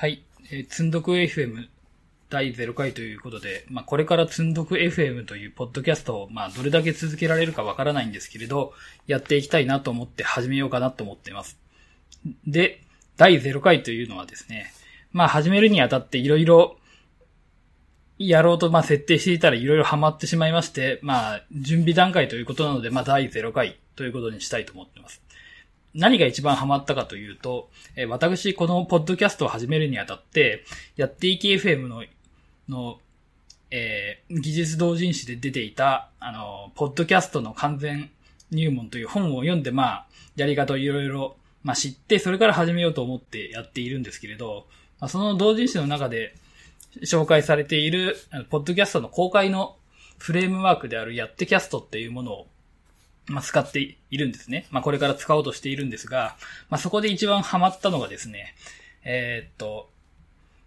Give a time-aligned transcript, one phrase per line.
[0.00, 0.22] はい。
[0.50, 1.68] えー、つんどく FM
[2.30, 8.72] 第0回ということで、まあ、これからつんどく FM というポッドキャストを、まあ、どれだけ続けられるかわからないんですけれど、
[9.06, 11.58] やっていきたいなと思って始めようかなと思っています。
[12.46, 12.80] で、
[13.18, 14.72] 第0回というのはですね、
[15.12, 16.78] まあ、始めるにあたっていろいろ
[18.16, 25.20] やろうと、ま、設定していたらいろいろハマってしまいまして、まあ、準備段階ということなので、まあ、第0回ということにしたいと思っています。
[25.94, 30.64] 何が一番ハマったかというと、え私、このポッドキャストを始めるにあたって、
[30.96, 32.04] やっていき FM の、
[32.68, 32.98] の、
[33.70, 38.10] えー、技術同人誌で出ていた、あの、ポッドキャストの完全
[38.50, 44.66] 入門という本を読んで、まあ、やり方をいろいろ、まあ、知って、それから始めようと思ってやっているんですけれど、
[45.00, 46.34] まあ、その同人誌の中で
[47.02, 48.16] 紹介されている、
[48.48, 49.76] ポッドキャストの公開の
[50.18, 52.46] フレームワークであるやってキャストっていうものを
[53.30, 54.66] まあ、使っているんですね。
[54.70, 56.36] まあ、これから使おうとしているんですが、
[56.68, 58.54] まあ、そこで一番ハマったのがですね、
[59.04, 59.88] えー、っと、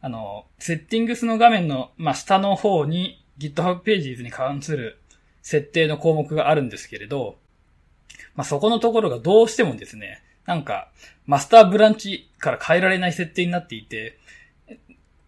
[0.00, 4.98] あの、セッティングスの画面の、まあ、下の方に GitHub Pages に関する
[5.42, 7.36] 設定の項目があるんですけれど、
[8.34, 10.88] まあ、そこのところがどうしてもですね、なんか、
[11.26, 14.18] マスターブランチから変えられない設定になっていて、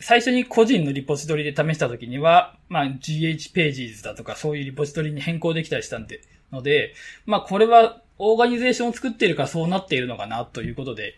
[0.00, 6.20] 最初に個人のリポジトリで試した時には、まあ、GH ページズだとかそういうリポジトリに変更できたりしたんで、
[6.52, 6.94] ので、
[7.26, 11.14] まあ、これはオーガニゼーションを作っているからそうなっているのかなということで、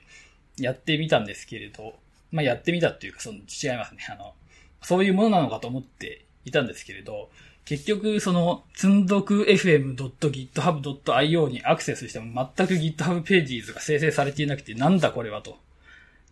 [0.58, 1.94] やってみたんですけれど、
[2.32, 4.06] まあ、やってみたっていうか、その、違いますね。
[4.10, 4.34] あの、
[4.82, 7.30] そういうものなのかと思っていたんですけれど、
[7.66, 15.58] 結局、その、つんどく fm.github.io にアクセスしても全く GitHub Pages が生成されていなくて、なんだこれはと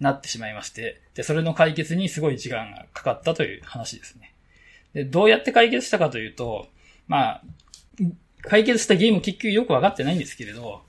[0.00, 4.32] なってしまいまして、で、それの解決にすごい時間がかかったという話ですね。
[4.94, 6.68] で、どうやって解決したかというと、
[7.08, 7.42] まあ、
[8.42, 10.82] 解決したゲーム結局よくわかってないんですけれど、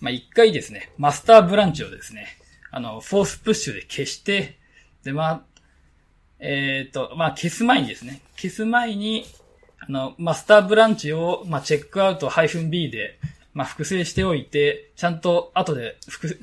[0.00, 2.26] まあ一回ですね、マスターブランチをですね、
[2.70, 4.58] あの、フォースプッシュで消して、
[5.04, 5.42] で、まあ、
[6.38, 9.26] えっ、ー、と、まあ消す前にですね、消す前に、
[9.88, 13.18] あの、マスターブランチを、まあ、チェックアウト -b で、
[13.52, 16.38] まあ、複製しておいて、ちゃんと後で複、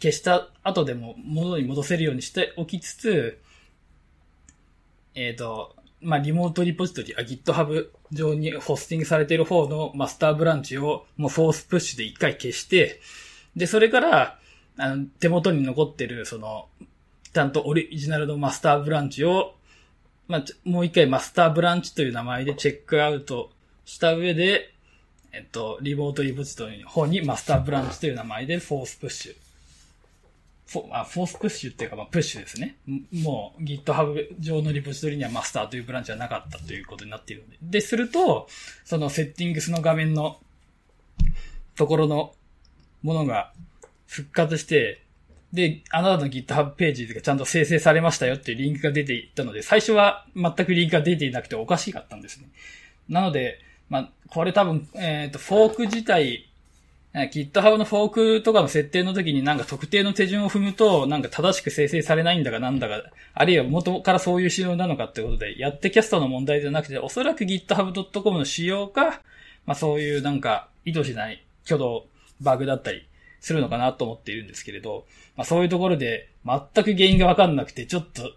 [0.00, 3.40] 消した後でも元に戻せるようにしておきつつ、
[5.14, 13.00] えっ、ー、と、まあ、リモートリポジトリ、あ、GitHub 上にホスティングされている方のマスターブランチをもうフォースプッシュで一回消して、
[13.56, 14.38] で、それから、
[14.76, 16.68] あの、手元に残ってる、その、
[17.32, 19.54] ちゃんとオリジナルのマスターブランチを
[20.26, 23.50] まあ、もう一回マスターブランチという名前でチェックアウト
[23.84, 24.74] した上で、
[25.32, 29.36] えっと、リモートリポジトリの方にマスターブランチという名前でフォースプッシュ。
[30.66, 32.76] フォあフォースプッシュっていうか、まあ、プッシュですね。
[33.12, 37.58] もう GitHub 上のリポジトリにはマスターというブランチはなかったということになっているので。
[37.62, 38.48] で、すると、
[38.84, 40.38] そのセッティングスの画面の
[41.76, 42.34] ところの
[43.02, 43.52] ものが
[44.06, 45.03] 復活して、
[45.54, 52.48] で、あなたの GitHub ページがちゃんと生成されましたよっていうリンクが出ていたので、最初は全くリンクが出ていなくておかしかったんですね。
[53.08, 56.50] なので、まあ、これ多分、えっ、ー、と、フォーク自体、
[57.14, 63.02] GitHub のフォークとかの設定の時になんか特定の手順を踏むと、なんか正しく生成されないんだかなんだか、
[63.34, 69.22] あるいは元からそういう仕様なのかってことで、やってキャストの問題じゃなくて、おそらく github.com の仕様か、
[69.66, 72.06] まあそういうなんか意図しない挙動、
[72.40, 73.06] バグだったり、
[73.44, 75.04] するのかなと思っているんですけれど、
[75.36, 78.32] まあそういうところで全く原因がわかんなくて、ちょっと、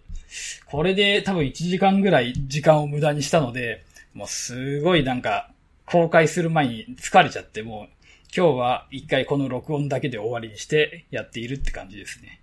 [0.65, 5.49] これで多分1時間ぐらい時間を無駄にしたので、もうすごいなんか、
[5.85, 7.87] 公開する前に疲れちゃって、もう
[8.35, 12.41] 今日は一回この録音だけで終わりにしてやっているって感じですね。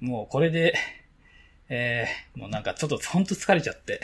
[0.00, 0.74] もうこれで、
[1.68, 3.98] えー、もうなんかちょっとほんと疲れちゃって、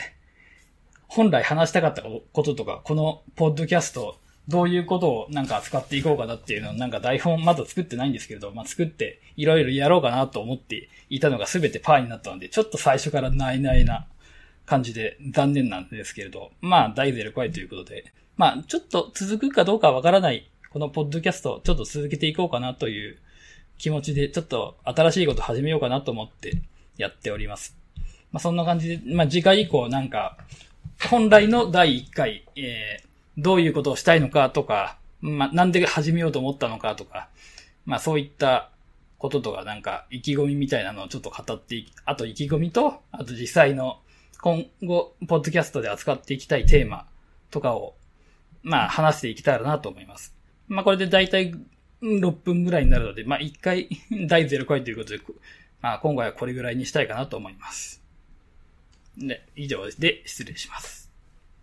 [1.07, 14.07] 本来話したかったこととか、このポッドキャストどういうことをなんか扱っていこうかなっていうのをなんか台本まだ作ってないんですけれど、まあ、作っていろいろやろうかなと思っていたのが全てパーになったので、ちょっと最初からないないな
[14.65, 23.17] 感じで残念なんですけれど、まあ、大ゼロ怖いということで、まあ、ちょっと続くかどうかわからない、このポッドキャストをちょっと続けていこうかなという
[23.77, 26.61] 気持ちで、ちょっと新しいこと始めようかなと思って
[26.97, 27.77] やっております。
[28.31, 30.37] まあ、そんな感じで、まあ、次回以降なんか、
[31.09, 37.29] 本来の第1回、えー、どういうことをしたいのかとか、まあ、なんで始めようと思ったのかとか、
[37.85, 38.69] まあそういった
[39.17, 43.99] こととかなんか意気込みみたいなのをちょっと語っていあと意気込みと、あと実際の
[44.41, 47.07] 今後、ポッドキャストで扱っていきたいテーマ
[47.49, 47.95] とかを、
[48.61, 50.35] まあ話していけたらなと思います。
[50.67, 51.53] まあこれでだいたい
[52.01, 53.89] 6分ぐらいになるので、まあ1回
[54.27, 55.23] 第0回ということで、
[55.81, 58.03] まあ今回はこれぐらいにしたいかなと思います。
[59.17, 61.04] で、以上で失礼します。